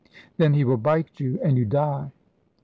Then 0.37 0.55
he 0.55 0.63
will 0.63 0.77
bite 0.77 1.19
you, 1.19 1.39
and 1.43 1.59
you 1.59 1.65
die. 1.65 2.09